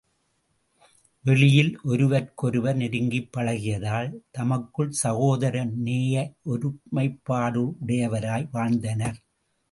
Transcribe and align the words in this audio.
வெளியில் 1.25 1.79
ஒருவர்க்கொருவர் 1.83 2.75
நெருங்கிப் 2.75 3.29
பழகியதால் 3.37 4.21
தமக்குள் 4.31 4.91
சகோதர 5.01 5.83
நேய 5.83 6.33
ஒருமைப்பாடுடையவராய் 6.45 8.47
வாழ்ந்தனர். 8.51 9.23